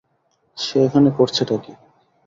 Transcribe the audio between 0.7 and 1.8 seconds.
এখানে করছেটা কি?